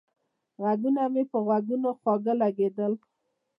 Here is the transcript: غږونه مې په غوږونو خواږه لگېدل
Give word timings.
غږونه 0.61 1.03
مې 1.13 1.23
په 1.31 1.37
غوږونو 1.45 1.89
خواږه 1.99 2.33
لگېدل 2.41 2.93